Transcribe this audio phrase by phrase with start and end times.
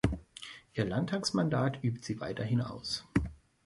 [0.73, 3.05] Ihr Landtagsmandat übt sie weiterhin aus.